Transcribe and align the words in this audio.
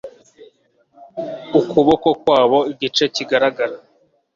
Ukuboko 1.59 2.07
kwabo 2.21 2.59
igice 2.71 3.03
kigaragara 3.15 3.75